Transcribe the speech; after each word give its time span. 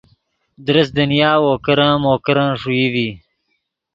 درست 0.65 0.91
دنیا 0.97 1.31
وو 1.41 1.53
کرن 1.65 1.93
مو 2.03 2.13
کرن 2.25 2.49
ݰوئی 2.61 2.87
ڤی 2.93 3.09